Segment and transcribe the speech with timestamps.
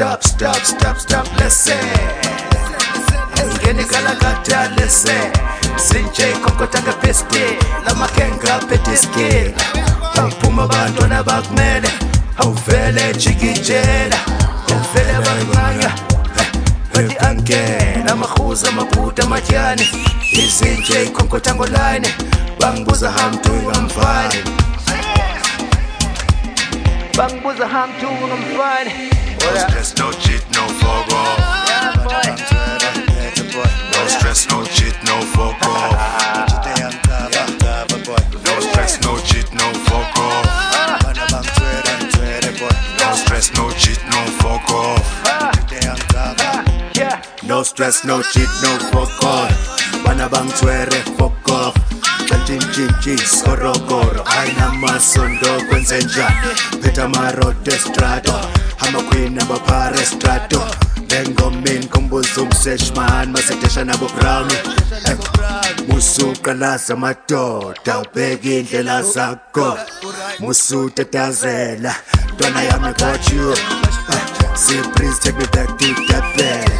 [0.00, 1.76] stop stop stop stop lese
[3.62, 5.30] ngeni kalakata lese
[5.76, 7.44] sinje kokotanga pesti
[7.86, 9.54] la makenga petiski
[10.16, 11.90] aphuma bantwana bakumele
[12.38, 14.16] awuvele jikijela
[14.70, 15.92] awuvele banqanya
[16.92, 18.16] bati eh, angena.
[18.16, 19.86] Mahuza amabuda amatyani
[20.32, 22.08] izinje ikhonkotango line
[22.60, 24.59] bangibuza hamtu amfani
[27.20, 27.92] doing I'm fine bangibuza how I'm
[28.56, 29.10] fine
[29.40, 31.38] No stress, no cheat, no fuck off.
[31.68, 31.90] Yeah.
[33.92, 35.94] No stress, no cheat, no fuck off.
[38.44, 40.46] No stress, no cheat, no fuck off.
[42.98, 45.20] No stress, no cheat, no fuck off.
[47.42, 51.79] No stress, no cheat, no fuck off Bana bangitwere fuck off
[52.30, 56.50] bantshintshintshi isikorokoro ayinamasondo kwenzenjani
[56.82, 58.34] phetha amarodo estrato
[58.78, 60.62] amakhwini abaphara estrato
[61.18, 64.54] engomeni kumbuza umseshmani basedesha nabo browni
[65.88, 69.78] musuqalaza amadoda ubheka iy'ndlela zakho
[70.40, 71.94] musutatazela
[72.34, 73.54] ntwana yami got you
[74.54, 76.70] see please take me back to the bed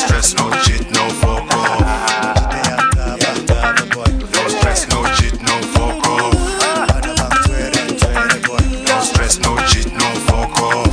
[0.00, 1.80] stress, no cheat, no fuck off.
[4.34, 6.34] No stress, no cheat, no fuck off.
[8.88, 9.56] No stress, no
[9.92, 10.90] no fuck off.